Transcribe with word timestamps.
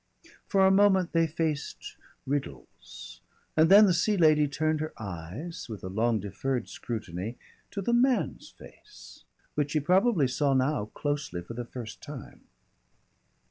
For 0.47 0.65
a 0.65 0.71
moment 0.71 1.11
they 1.11 1.27
faced 1.27 1.95
riddles, 2.25 3.21
and 3.55 3.69
then 3.69 3.85
the 3.85 3.93
Sea 3.93 4.17
Lady 4.17 4.47
turned 4.47 4.79
her 4.79 4.93
eyes 4.97 5.69
with 5.69 5.83
a 5.83 5.89
long 5.89 6.19
deferred 6.19 6.67
scrutiny 6.69 7.37
to 7.69 7.83
the 7.83 7.93
man's 7.93 8.49
face, 8.49 9.25
which 9.53 9.69
she 9.73 9.79
probably 9.79 10.27
saw 10.27 10.55
now 10.55 10.85
closely 10.95 11.43
for 11.43 11.53
the 11.53 11.65
first 11.65 12.01
time. 12.01 12.45